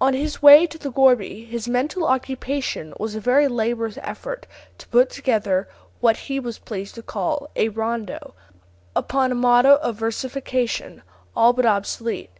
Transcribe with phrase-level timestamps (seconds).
[0.00, 4.46] On his way to the gourbi, his mental occupation was a very laborious effort
[4.78, 5.68] to put together
[6.00, 8.32] what he was pleased to call a rondo,
[8.96, 11.02] upon a model of versification
[11.36, 12.30] all but obsolete.